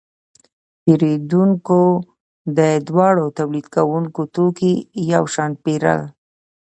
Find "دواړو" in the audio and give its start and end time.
2.87-3.25